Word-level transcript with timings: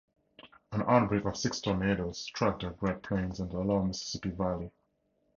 An 0.71 0.81
outbreak 0.81 1.25
of 1.25 1.37
six 1.37 1.59
tornadoes 1.61 2.17
struck 2.17 2.61
the 2.61 2.71
Great 2.71 3.03
Plains 3.03 3.39
and 3.39 3.51
the 3.51 3.59
Lower 3.59 3.83
Mississippi 3.83 4.31
Valley. 4.31 4.71